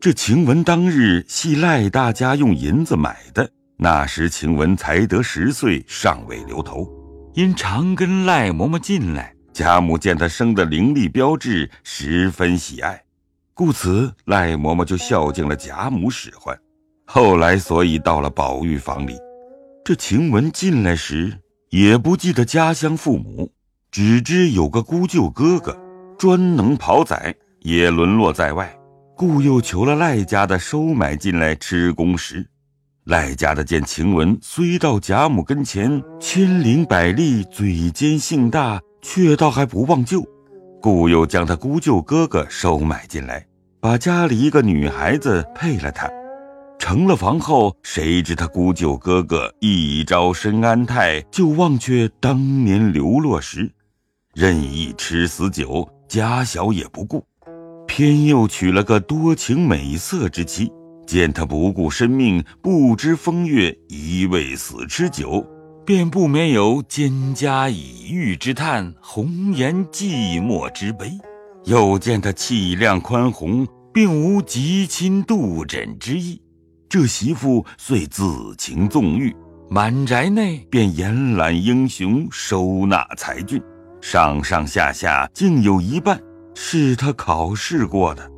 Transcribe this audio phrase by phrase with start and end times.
[0.00, 6.88] 这晴雯当日系赖大家用银子买的，那时晴雯才得十岁，尚未留头，
[7.34, 12.98] 因常跟赖嬷嬷进来，贾母见她生的伶俐标致，十分喜爱，
[13.52, 16.58] 故此赖嬷嬷就孝敬了贾母使唤。
[17.04, 19.18] 后来所以到了宝玉房里，
[19.84, 21.36] 这晴雯进来时
[21.68, 23.52] 也不记得家乡父母，
[23.90, 25.78] 只知有个姑舅哥哥，
[26.18, 28.74] 专能跑仔，也沦落在外。
[29.20, 32.48] 故又求了赖家的收买进来吃公食。
[33.04, 40.24] 赖家的见晴雯虽到贾母跟前千灵百丽，嘴尖性大，却倒还不忘旧，
[40.80, 43.46] 故又将他姑舅哥哥收买进来，
[43.78, 46.08] 把家里一个女孩子配了他。
[46.78, 53.70] 成了房后，谁知他姑舅哥哥一朝身安泰，就忘却当年流落时，
[54.32, 57.22] 任意吃死酒，家小也不顾。
[57.90, 60.70] 偏又娶了个多情美色之妻，
[61.08, 65.44] 见他不顾生命，不知风月，一味死吃酒，
[65.84, 71.10] 便不免有蒹葭已郁之叹，红颜寂寞之悲。
[71.64, 76.40] 又见他气量宽宏，并无极亲妒枕之意，
[76.88, 79.34] 这媳妇遂自情纵欲，
[79.68, 83.60] 满宅内便延揽英雄，收纳才俊，
[84.00, 86.16] 上上下下竟有一半。
[86.62, 88.30] 是他考试过的。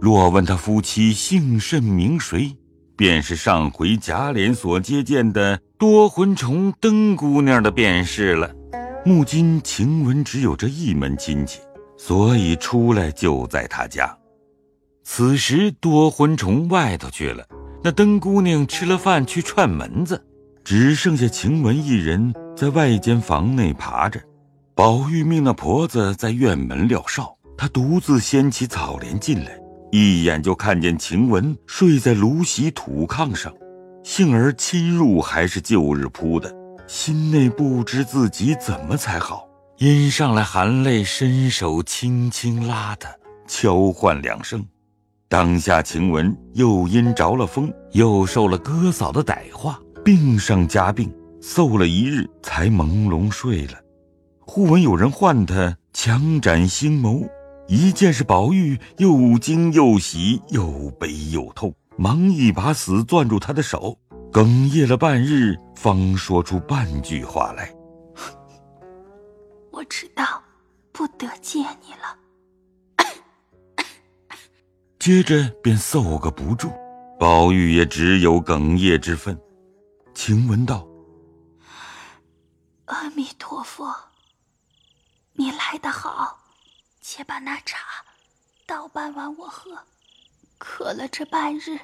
[0.00, 2.56] 若问他夫妻姓甚名谁，
[2.96, 8.52] 便是上回贾琏所接见的多魂虫灯姑娘的便是了。
[9.06, 11.60] 目今晴雯只有这一门亲戚，
[11.96, 14.14] 所以出来就在他家。
[15.04, 17.46] 此时多魂虫外头去了，
[17.84, 20.20] 那灯姑娘吃了饭去串门子，
[20.64, 24.20] 只剩下晴雯一人在外间房内爬着。
[24.74, 27.36] 宝玉命那婆子在院门撂哨。
[27.60, 29.50] 他独自掀起草帘进来，
[29.92, 33.52] 一眼就看见晴雯睡在芦席土炕上，
[34.02, 36.50] 幸而侵入还是旧日铺的，
[36.86, 43.10] 心内不知自己怎么才好，因上来含泪伸手轻轻拉他，
[43.46, 44.64] 敲唤两声。
[45.28, 51.12] 当下晴雯又因着了风，又受了哥嫂的歹话，病上加病，
[51.42, 53.74] 嗽了一日才朦胧睡了。
[54.46, 57.28] 忽闻有人唤他，强展星眸。
[57.70, 63.96] 一见是宝玉，又惊又喜，又悲又痛，忙一把死攥住他的手，
[64.32, 67.72] 哽咽了半日，方说出半句话来
[69.70, 70.42] ：“我知道
[70.90, 72.18] 不得见你了。”
[74.98, 76.72] 接着便嗽个不住，
[77.20, 79.40] 宝玉也只有哽咽之分。
[80.12, 80.84] 晴雯道
[82.86, 83.94] ：“阿弥陀佛，
[85.34, 86.38] 你来得好。”
[87.12, 87.76] 且把那茶
[88.64, 89.76] 倒半碗我喝，
[90.58, 91.76] 渴了这半日，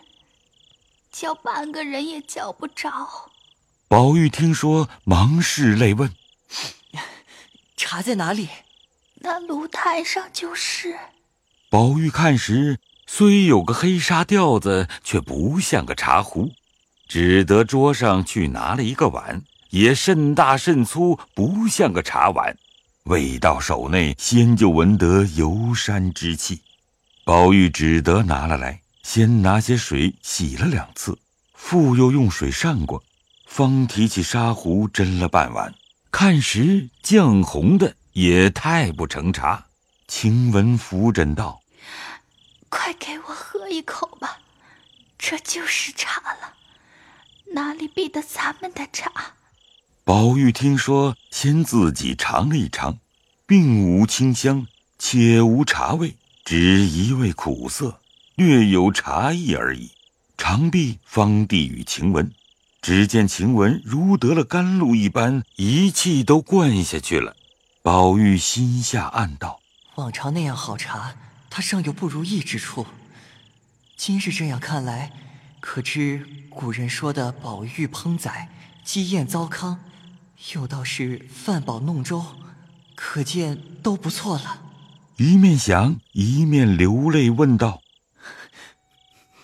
[1.10, 2.88] 叫半个人也叫不着。
[3.88, 6.15] 宝玉听说，忙拭泪问
[7.76, 8.48] ：“茶在哪里？”
[9.19, 10.97] 那炉台上就是。
[11.70, 12.78] 宝玉看时，
[13.09, 16.53] 虽有个黑纱吊子，却不像个茶壶，
[17.09, 22.56] 只得桌上去拿了一个碗，也甚大甚粗，不像个茶碗。
[23.06, 26.62] 未到手内，先就闻得游山之气，
[27.24, 31.16] 宝玉只得拿了来，先拿些水洗了两次，
[31.54, 33.04] 复又用水上过，
[33.46, 35.72] 方提起砂壶斟了半碗，
[36.10, 39.66] 看时绛红的也太不成茶。
[40.08, 41.60] 晴雯扶枕道
[42.68, 44.38] ：“快给我喝一口吧，
[45.16, 46.54] 这就是茶了，
[47.54, 49.12] 哪里比得咱们的茶？”
[50.06, 53.00] 宝玉听说，先自己尝了一尝，
[53.44, 54.64] 并无清香，
[55.00, 57.98] 且无茶味，只一味苦涩，
[58.36, 59.90] 略有茶意而已。
[60.38, 62.30] 尝毕，方递与晴雯。
[62.80, 67.34] 只见晴雯如得了甘露一般，一气都灌下去了。
[67.82, 69.58] 宝玉心下暗道：
[69.96, 71.16] 往常那样好茶，
[71.50, 72.86] 他尚有不如意之处。
[73.97, 75.10] 今日这样看来，
[75.59, 78.48] 可知古人说的“宝玉烹宰，
[78.84, 79.80] 鸡宴糟糠”。
[80.54, 82.24] 又倒是饭饱弄粥，
[82.94, 84.62] 可见都不错了。
[85.16, 87.80] 一面想，一面流泪问道：“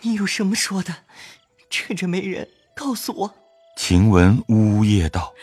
[0.02, 1.04] 你有什么说的？
[1.70, 3.34] 趁着没人，告诉我。”
[3.76, 5.34] 晴雯呜咽道：“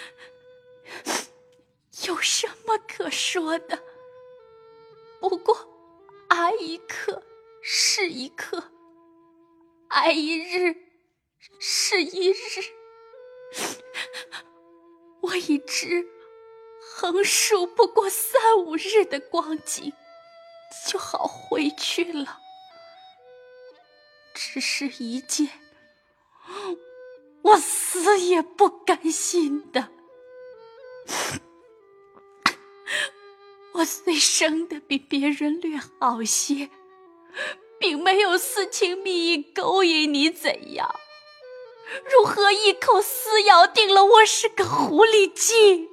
[2.06, 3.80] 有什么可说的？
[5.20, 5.58] 不过
[6.30, 7.24] 挨一刻
[7.64, 8.72] 是一刻，
[9.88, 10.76] 挨一日
[11.60, 12.36] 是一日。”
[15.22, 16.08] 我已知，
[16.80, 19.94] 横竖不过三五日的光景，
[20.88, 22.40] 就好回去了。
[24.34, 25.50] 只是一件
[27.42, 29.90] 我死也不甘心的。
[33.74, 36.70] 我虽生的比别人略好些，
[37.80, 41.00] 并没有私情蜜意勾引你，怎样？
[42.12, 45.90] 如何一口撕咬定了我是个狐狸精？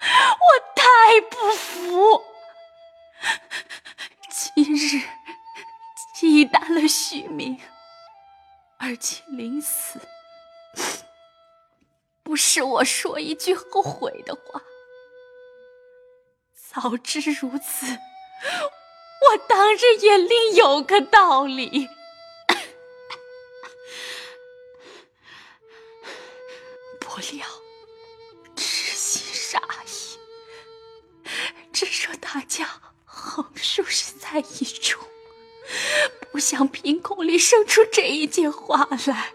[0.00, 2.24] 我太不服！
[4.54, 5.02] 今日
[6.16, 7.60] 忌惮了续命，
[8.78, 10.00] 而且临死，
[12.24, 14.60] 不是我说一句后悔的话。
[16.54, 21.88] 早知如此，我当日也另有个道理。
[27.22, 27.46] 不料，
[28.56, 30.18] 痴心傻意，
[31.72, 32.68] 只说大家
[33.04, 34.98] 横竖是在一处，
[36.32, 39.32] 不想凭空里生出这一件话来，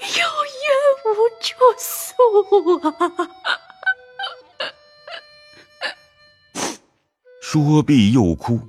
[0.00, 0.26] 有
[0.64, 3.30] 冤无处诉啊！
[7.40, 8.60] 说毕又哭，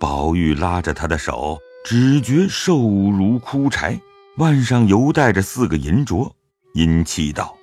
[0.00, 4.00] 宝玉拉着他的手，只觉瘦如枯柴，
[4.38, 6.32] 腕上犹带着四个银镯，
[6.74, 7.56] 阴气道：“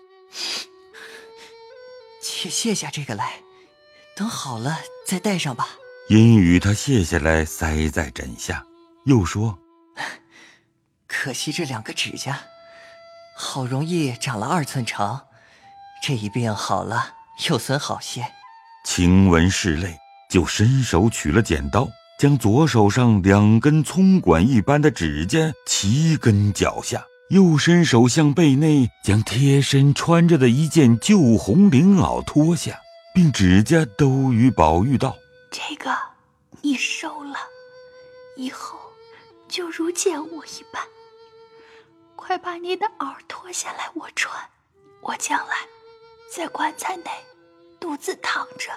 [2.22, 3.42] 去卸下这个来，
[4.16, 5.68] 等好了再戴上吧。”
[6.10, 8.66] 阴与他卸下来，塞在枕下，
[9.06, 9.58] 又说
[11.08, 12.42] ：“可惜这两个指甲，
[13.38, 15.28] 好容易长了二寸长，
[16.04, 17.16] 这一病好了
[17.50, 18.26] 又损好些。”
[18.84, 19.98] 晴雯拭泪。
[20.32, 21.86] 就伸手取了剪刀，
[22.18, 32.78] 将左手上两根葱管一般的指甲齐根脚下，又伸手向背内将贴身穿着的一件旧红绫袄脱下，
[33.14, 35.16] 并指甲都与宝玉道
[35.50, 35.98] ：“这个
[36.62, 37.38] 你收了，
[38.36, 38.78] 以后
[39.48, 40.84] 就如见我一般。
[42.18, 44.38] 快把你的袄脱下来，我穿。
[45.00, 45.56] 我将来
[46.36, 47.06] 在棺材内
[47.80, 48.74] 独自躺着。”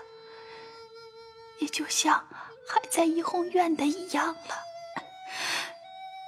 [1.58, 2.24] 也就像
[2.68, 4.62] 还在怡红院的一样了。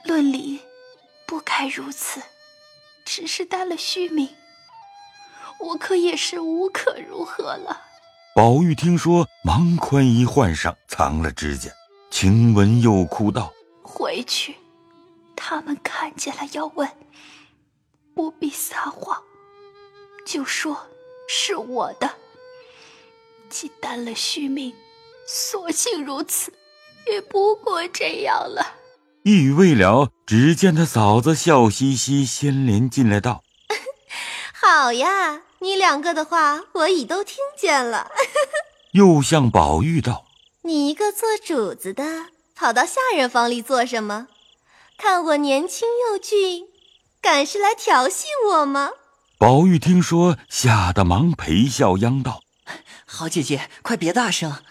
[0.05, 0.61] 论理
[1.26, 2.23] 不该如此，
[3.05, 4.34] 只是担了虚名，
[5.58, 7.82] 我可也是无可如何了。
[8.34, 11.70] 宝玉听说，忙宽衣换上，藏了指甲。
[12.11, 13.52] 晴雯又哭道
[13.82, 14.56] ：“回去，
[15.34, 16.88] 他们看见了要问，
[18.14, 19.23] 不必撒谎，
[20.25, 20.87] 就说
[21.28, 22.11] 是我的。
[23.50, 24.75] 既担了虚名。”
[25.28, 26.52] 索性如此，
[27.11, 28.64] 也不过这样了。
[29.26, 33.43] 一语未了，只见他嫂子笑嘻嘻先连进来道
[34.55, 38.12] ：“好呀，你两个的话我已都听见了。
[38.94, 40.26] ”又向宝玉道
[40.62, 44.28] ：“你一个做主子的，跑到下人房里做什么？
[44.96, 46.69] 看我年轻又俊，
[47.20, 48.90] 敢是来调戏我吗？”
[49.38, 52.43] 宝玉听说，吓得忙陪笑央道
[53.05, 54.62] ：“好姐姐，快别大声。”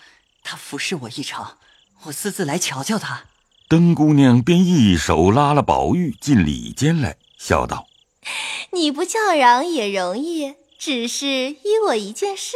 [0.44, 1.58] 他服侍我一场，
[2.04, 3.26] 我私自来瞧瞧他。
[3.68, 7.88] 灯姑娘便一手拉了宝玉进里间来，笑道
[8.74, 12.54] ：“你不叫嚷也容易，只是依我一件事。”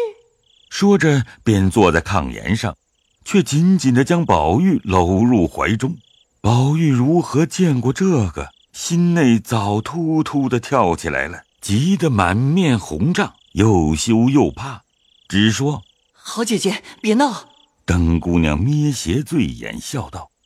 [0.69, 2.77] 说着便坐在炕沿上，
[3.25, 5.97] 却紧紧的将宝玉搂入怀中。
[6.41, 14.83] 宝玉如何见过这个，心内早突突的跳起来了，急得满面红胀，又羞又怕，
[15.27, 15.81] 只说
[16.13, 17.49] ：“好姐姐，别闹。”
[17.83, 20.38] 灯姑娘眯斜醉眼，笑道：“呸！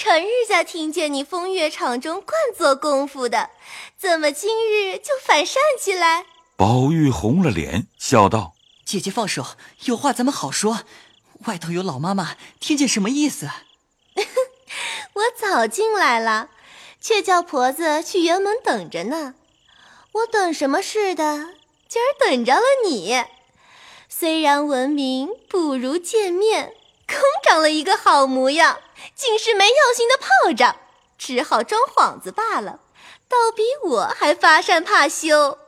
[0.00, 3.50] 成日家听见你风月场中惯做功夫的，
[3.98, 6.24] 怎么今日就反善起来？”
[6.56, 9.44] 宝玉红了脸，笑道：“姐姐放手，
[9.84, 10.84] 有话咱们好说。
[11.44, 13.50] 外头有老妈妈，听见什么意思？”
[15.12, 16.48] 我早进来了，
[16.98, 19.34] 却叫婆子去园门等着呢。
[20.12, 21.50] 我等什么似的？
[21.90, 23.22] 今儿等着了你。
[24.08, 26.72] 虽然闻名不如见面，
[27.06, 28.78] 空长了一个好模样，
[29.14, 30.76] 竟是没药性的炮仗，
[31.18, 32.80] 只好装幌子罢了，
[33.28, 35.58] 倒比我还发善怕羞。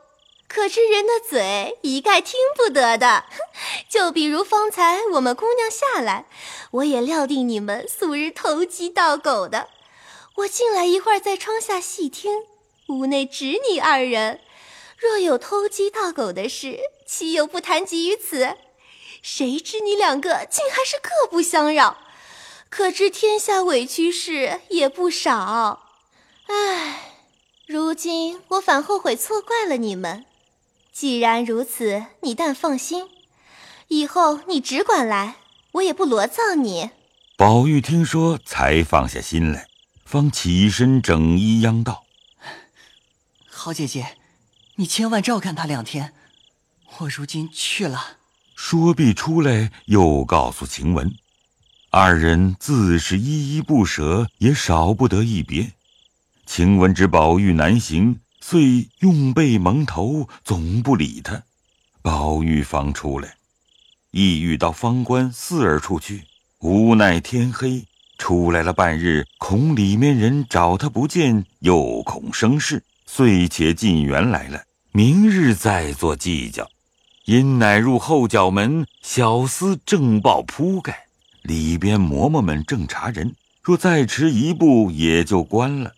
[0.47, 3.25] 可知人的嘴一概听不得的，
[3.89, 6.25] 就比如方才我们姑娘下来，
[6.71, 9.69] 我也料定你们素日投机盗狗的。
[10.35, 12.43] 我进来一会儿，在窗下细听，
[12.87, 14.41] 屋内只你二人。
[14.97, 18.55] 若有偷鸡盗狗的事，岂有不谈及于此？
[19.21, 21.97] 谁知你两个竟还是各不相扰，
[22.75, 25.91] 可知天下委屈事也不少。
[26.47, 27.11] 唉，
[27.67, 30.25] 如今我反后悔错怪了你们。
[30.91, 33.07] 既然如此，你但放心，
[33.89, 35.35] 以后你只管来，
[35.73, 36.89] 我也不罗造你。
[37.37, 39.67] 宝玉听说，才放下心来，
[40.03, 42.05] 方起身整衣央道
[43.47, 44.17] ：“好姐姐，
[44.77, 46.15] 你千万照看他两天，
[46.97, 48.17] 我如今去了。”
[48.57, 51.15] 说毕出来，又告诉晴雯，
[51.95, 55.73] 二人自是依依不舍，也少不得一别。
[56.47, 61.43] 晴雯知宝玉难行，遂用被蒙头，总不理他。
[62.01, 63.35] 宝玉方出来，
[64.09, 66.23] 意欲到方官四儿处去。
[66.61, 67.85] 无奈天黑，
[68.17, 74.63] 出来了半日，恐里面人找他不见，又恐生事，遂且进园来了。
[74.91, 76.67] 明日再做计较。
[77.25, 81.02] 因乃入后角门，小厮正抱铺盖，
[81.43, 83.35] 里边嬷嬷们正查人。
[83.61, 85.93] 若再迟一步，也就关了。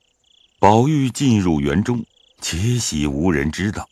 [0.60, 2.06] 宝玉进入园中，
[2.40, 3.88] 且喜无人知道。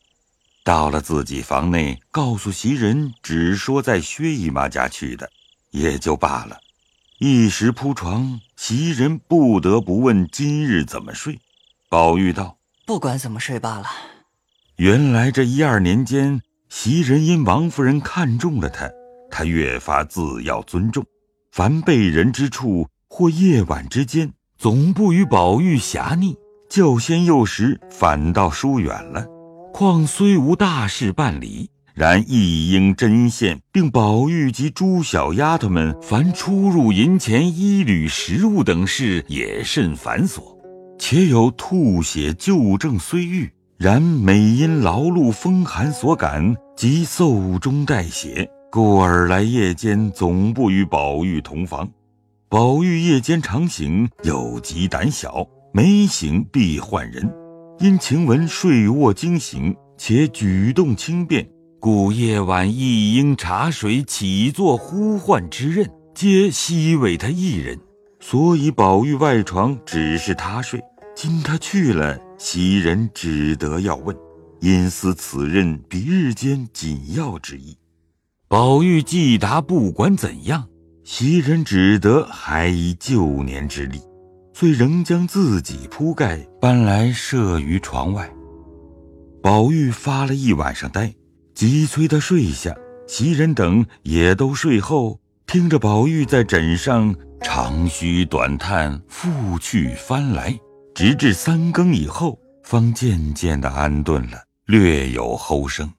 [0.63, 5.29] 到了自己房内，告诉袭人，只说在薛姨妈家去的，
[5.71, 6.57] 也就罢了。
[7.19, 11.39] 一时铺床，袭人不得不问今日怎么睡。
[11.89, 13.87] 宝玉道：“不管怎么睡罢了。”
[14.77, 18.89] 原来这一二年间，袭人因王夫人看中了他，
[19.31, 21.05] 他越发自要尊重。
[21.55, 26.35] 凡被人之处，或夜晚之间，总不与宝玉狭逆，
[26.67, 29.23] 较先幼时反倒疏远了。
[29.71, 31.69] 况虽无大事办理。
[31.93, 40.41] 然一应针线，并宝玉及诸小丫头们，凡出入银钱、衣履、食物等事，也甚繁琐。
[40.97, 51.87] 且有吐血旧症虽愈，然每因劳碌风寒所感，即嗽中带血，故尔来夜间总不与宝玉同房。
[52.49, 57.31] 宝玉夜间常醒，有极胆小，每醒必唤人。
[57.77, 61.47] 因晴雯睡卧惊醒，且举动轻便。
[61.79, 67.79] 故夜晚一应茶水起坐呼唤之任，皆悉为他一人。
[68.19, 70.81] 所以宝玉外床只是他睡。
[71.15, 74.17] 今他去了，袭人只得要问，
[74.61, 77.77] 因思此任比日间紧要之意。
[78.53, 80.67] 宝玉既答不管怎样，
[81.03, 83.99] 袭人只得还以旧年之力，
[84.53, 88.31] 遂仍将自己铺盖搬来设于床外。
[89.41, 91.11] 宝玉发了一晚上呆。
[91.55, 92.75] 急催他睡下，
[93.07, 100.55] 袭人等也都睡后，听着宝玉在枕上长吁短叹，复去翻来，
[100.93, 105.91] 直至三更以后，方渐渐的安顿了，略有齁声。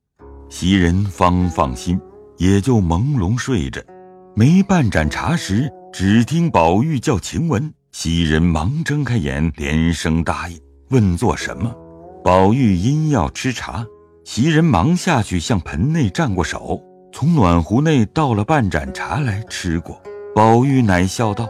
[0.48, 2.00] 袭人方放心，
[2.36, 3.80] 也就朦胧睡着。
[4.34, 10.60] 没半盏茶时，只听宝玉叫晴雯，袭人忙睁开眼，连声答应，
[10.90, 11.74] 问做什么。
[12.24, 13.84] 宝玉因要吃茶。
[14.24, 20.00] 袭人忙下去向盆内蘸过手，从暖壶内倒了半盏茶来吃过。
[20.34, 21.46] 宝玉乃笑道：“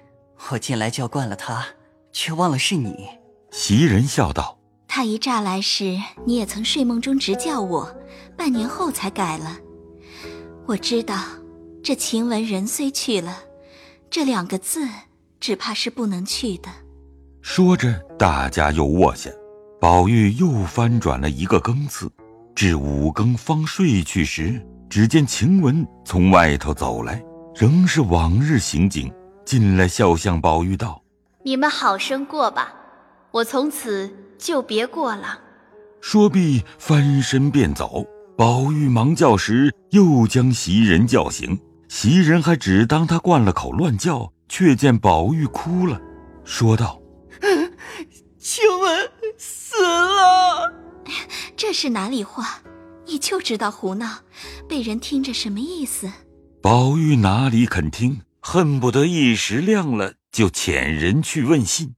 [0.50, 1.66] 我近来叫惯了他，
[2.12, 2.94] 却忘了是你。”
[3.50, 4.56] 袭人笑道
[4.86, 7.92] ：“他一乍来时，你也曾睡梦中直叫我，
[8.36, 9.58] 半年后才改了。
[10.66, 11.16] 我知道，
[11.82, 13.38] 这晴雯人虽去了，
[14.08, 14.86] 这两个字
[15.40, 16.68] 只怕是不能去的。”
[17.42, 19.30] 说着，大家又卧下。
[19.80, 22.08] 宝玉又翻转了一个更次，
[22.54, 27.20] 至五更方睡去时，只见晴雯从外头走来，
[27.56, 29.12] 仍是往日行景，
[29.44, 31.02] 进来笑向宝玉道
[31.44, 32.72] ：“你们好生过吧，
[33.32, 35.40] 我从此就别过了。”
[36.00, 38.06] 说毕，翻身便走。
[38.42, 41.56] 宝玉忙叫时，又将袭人叫醒。
[41.88, 46.00] 袭人还只当他灌了口乱叫，却见宝玉哭了，
[46.42, 47.00] 说道
[48.40, 50.74] ：“晴雯。”死了！
[51.56, 52.58] 这是哪里话？
[53.06, 54.08] 你就知道胡闹，
[54.68, 56.10] 被人听着什么意思？
[56.60, 61.94] 宝玉哪里肯听，恨不得一时亮了，就遣人去问信。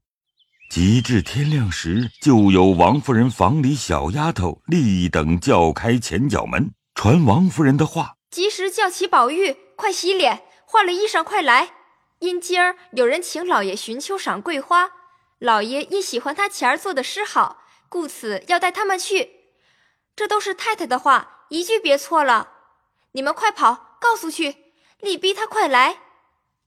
[0.68, 11.74] 及至天亮时，就有王夫人房里小丫头立等叫开前角门，传王夫人的话：及时叫起宝玉，快洗脸，换了衣裳，快来。
[12.18, 14.90] 因今儿有人请老爷寻秋赏桂花，
[15.38, 17.62] 老爷因喜欢他前儿做的诗好。
[17.88, 19.30] 故此要带他们去，
[20.16, 22.48] 这都是太太的话，一句别错了。
[23.12, 24.56] 你们快跑，告诉去，
[25.00, 25.98] 力逼他快来。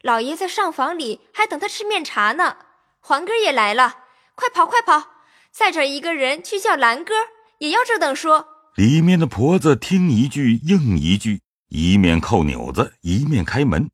[0.01, 2.57] 老爷在上房里还等他吃面茶呢。
[3.07, 3.99] 环哥也来了，
[4.35, 5.11] 快跑快跑，
[5.49, 7.13] 再找一个人去叫兰哥，
[7.59, 8.45] 也要这等说。
[8.75, 13.89] 里面的婆子听一句应一句，一面扣钮子，一面开门，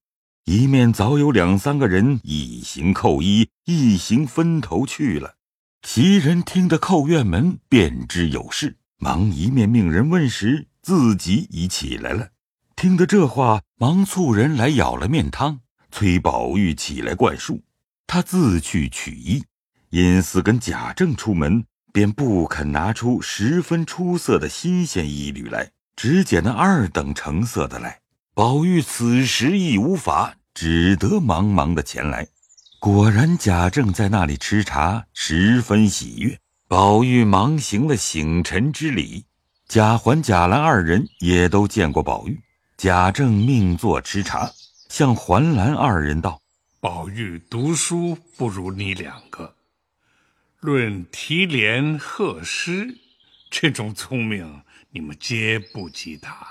[0.45, 5.35] 一面早有两三个人一行扣衣，一行分头去了。
[5.83, 12.29] 袭人听得叩院门，便知有事，忙一面命人问时，自己已起来了。
[12.75, 15.59] 听得这话，忙促人来舀了面汤，
[15.91, 17.61] 催宝玉起来灌漱，
[18.07, 19.43] 他自去取衣。
[19.89, 27.99] 因思跟贾政出门，便不肯拿出十分出色的新鲜衣履来，只捡那二等成色的来。
[28.33, 32.27] 宝玉此时亦无法，只得忙忙的前来。
[32.79, 36.39] 果然贾政在那里吃茶，十分喜悦。
[36.67, 39.25] 宝玉忙行了醒臣之礼。
[39.67, 42.41] 贾环、贾兰二人也都见过宝玉。
[42.75, 44.51] 贾政命坐吃茶，
[44.89, 46.41] 向环兰二人道
[46.83, 49.55] ：“宝玉读书不如你两个。”
[50.59, 52.97] 论提联贺诗，
[53.49, 56.45] 这种聪明你们皆不及他。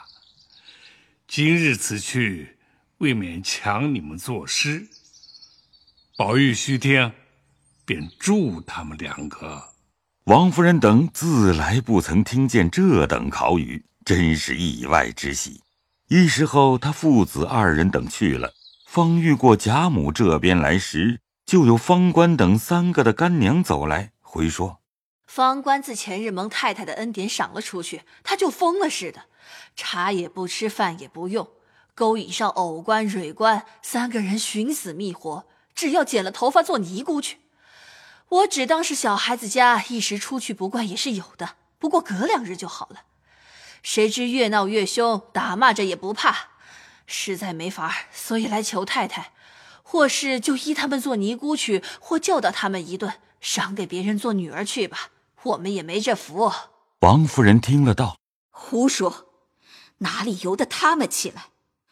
[1.29, 2.57] 今日此去，
[2.97, 4.89] 未免强你们作诗。
[6.17, 7.13] 宝玉须听，
[7.85, 9.75] 便助他们两个。
[10.25, 15.61] 王夫人等自来不曾听见这等考语，真是意外之喜。
[16.09, 18.55] 一时后，他父子二人等去了，
[18.95, 21.21] 方遇过贾母这边来时。
[21.47, 24.81] 就有方官等三个的干娘走来回说
[25.27, 29.23] ：“方官自前日蒙太太的恩典赏了出去，他就疯了似的，
[29.75, 31.49] 茶也不吃，饭也不用，
[31.95, 37.39] 勾引上藕官、蕊官三个人寻死觅活，只要剪了头发做尼姑去。
[38.29, 43.05] 我只当是小孩子家一时出去不惯也是有的，不过隔两日就好了。
[43.83, 46.51] 谁知越闹越凶，打骂着也不怕，
[47.07, 49.33] 实在没法，所以来求太太。”
[49.85, 55.11] 或是就依他们做尼姑去，或教导他们一顿，赏给别人做女儿去吧。
[55.43, 56.51] 我们也没这福。
[57.01, 58.17] 王夫人听了道
[58.49, 59.27] ：“胡说，
[59.99, 61.49] 哪里由得他们起来？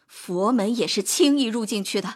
[0.07, 2.15] 佛门也是轻易入进去的。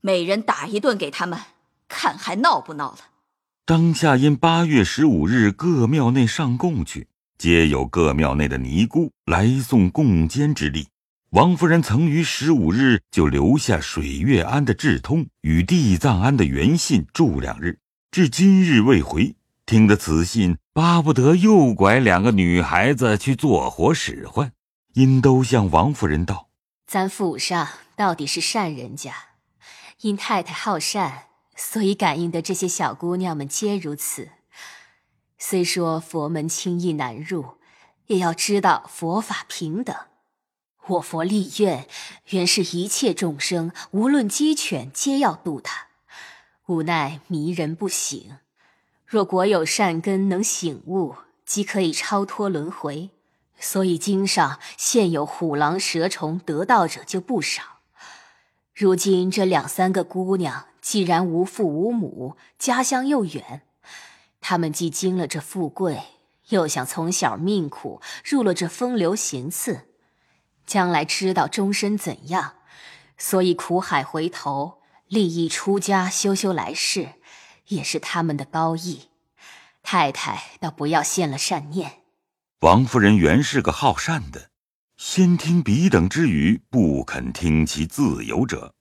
[0.00, 1.40] 每人打一顿给他们，
[1.88, 2.98] 看还闹不闹了。”
[3.66, 10.86] 当下因八月十五日各庙内上供去，皆有各庙内的尼姑来送供监之例。
[11.32, 17.80] 王夫人曾于十五日就留下水月庵的智通与地藏庵的原信住两日，
[18.10, 19.36] 至今日未回。
[19.66, 24.52] 听得此信，巴不得又拐两个女孩子去做活使唤，
[24.94, 26.48] 因都向王夫人道
[26.88, 29.12] ：“咱府上到底是善人家，
[30.00, 31.24] 因太太好善，
[31.54, 34.30] 所以感应的这些小姑娘们皆如此。
[35.36, 37.58] 虽说佛门轻易难入，
[38.06, 39.94] 也要知道佛法平等。”
[40.88, 41.86] 我佛立愿，
[42.30, 45.88] 原是一切众生，无论鸡犬，皆要度他。
[46.66, 48.38] 无奈迷人不醒。
[49.06, 53.10] 若果有善根能醒悟，即可以超脱轮回。
[53.60, 57.80] 所以经上现有虎狼蛇虫得道者就不少。
[58.74, 63.62] 如今这两三个姑娘，既然无父无母，家乡又远，
[64.40, 66.00] 她们既经了这富贵，
[66.50, 69.87] 又想从小命苦，入了这风流行刺。
[70.68, 72.52] 将来知道终身怎样，
[73.16, 77.14] 所以苦海回头，立意出家修修来世，
[77.68, 79.08] 也是他们的高义。
[79.82, 82.02] 太太倒不要现了善念。
[82.60, 84.50] 王夫人原是个好善的，
[84.98, 88.74] 先听彼等之语，不肯听其自由者，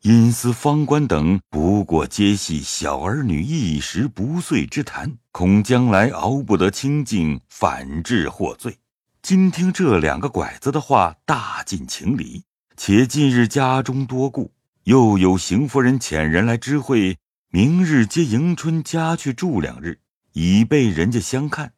[0.00, 8.78] 因思方官等不过皆系小儿女一时不遂之谈，恐将来熬不得清净，反致获罪。
[9.24, 12.44] 今听这两个拐子的话，大尽情理。
[12.76, 17.16] 且近日家中多故，又有邢夫人遣人来知会，
[17.48, 19.98] 明日接迎春家去住两日，
[20.34, 21.72] 以备人家相看。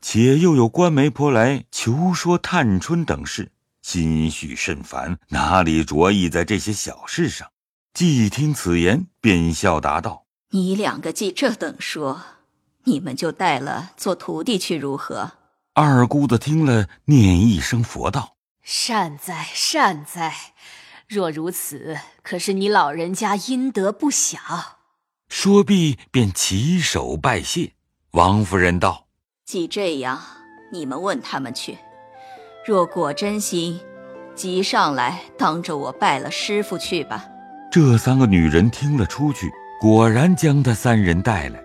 [0.00, 7.46] 且又有官媒婆来求说探春等事，心绪甚烦，哪里着意在这些小事上？
[7.92, 12.22] 既听此言，便笑答道：“你两个既这等说，
[12.84, 15.32] 你们就带了做徒弟去如何？”
[15.78, 20.32] 二姑子听了，念一声佛道：“善哉善哉！
[21.06, 24.38] 若如此，可是你老人家阴德不小。”
[25.28, 27.72] 说毕，便起手拜谢。
[28.12, 29.08] 王夫人道
[29.44, 30.18] ：“既这样，
[30.72, 31.76] 你们问他们去。
[32.64, 33.78] 若果真心，
[34.34, 37.26] 即上来当着我拜了师傅去吧。”
[37.70, 41.62] 这三个女人听了出去，果然将他三人带来。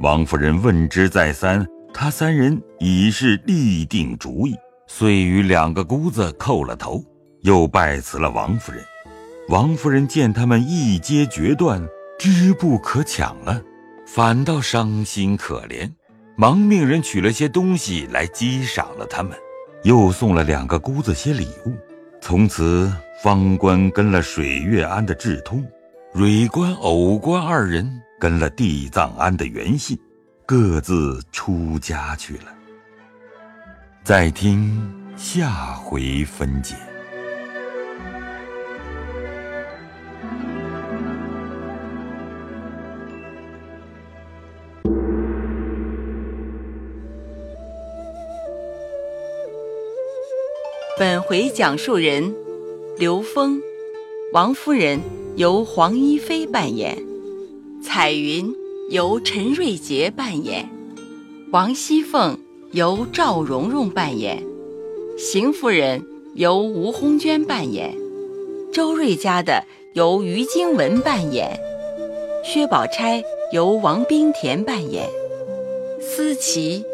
[0.00, 1.66] 王夫人问之再三。
[1.96, 4.56] 他三人已是立定主意，
[4.88, 7.00] 遂与两个姑子叩了头，
[7.42, 8.84] 又拜辞了王夫人。
[9.48, 11.80] 王夫人见他们一皆决断，
[12.18, 13.62] 知不可抢了，
[14.06, 15.88] 反倒伤心可怜，
[16.36, 19.32] 忙命人取了些东西来激赏了他们，
[19.84, 21.72] 又送了两个姑子些礼物。
[22.20, 25.64] 从此，方官跟了水月庵的智通，
[26.12, 29.96] 蕊官、藕官二人跟了地藏庵的元信。
[30.46, 32.54] 各自出家去了。
[34.02, 36.74] 再听下回分解。
[50.98, 52.34] 本回讲述人
[52.98, 53.60] 刘峰
[54.32, 55.00] 王夫人
[55.36, 57.14] 由黄一飞扮演。
[57.84, 58.54] 彩云
[58.94, 60.70] 由陈瑞杰扮演，
[61.50, 62.38] 王熙凤
[62.70, 64.40] 由赵蓉蓉扮演，
[65.18, 67.92] 邢夫人由吴红娟扮演，
[68.72, 71.58] 周瑞家的由于经文扮演，
[72.44, 73.20] 薛宝钗
[73.52, 75.10] 由王冰田扮演，
[76.00, 76.84] 思琪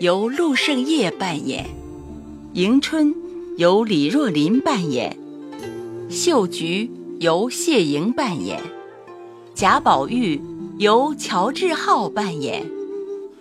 [0.00, 1.64] 由陆胜业扮演，
[2.52, 3.14] 迎春。
[3.56, 5.16] 由李若琳扮演，
[6.10, 8.60] 秀菊由谢莹扮演，
[9.54, 10.38] 贾宝玉
[10.78, 12.62] 由乔治浩扮演，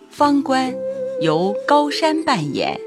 [0.09, 0.73] 方官
[1.19, 2.79] 由高山扮演，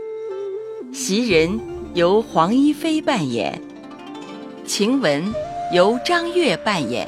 [0.90, 1.60] 袭人
[1.92, 3.60] 由黄一飞扮演，
[4.66, 5.34] 晴雯
[5.70, 7.06] 由张月扮演，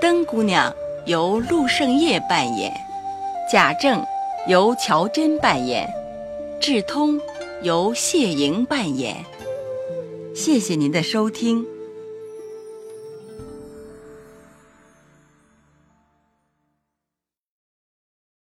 [0.00, 2.72] 灯姑娘由陆胜业扮演，
[3.52, 4.02] 贾政
[4.48, 5.86] 由乔真扮演，
[6.60, 7.20] 智通。
[7.62, 9.16] 由谢莹扮演，
[10.34, 11.66] 谢谢您的收听。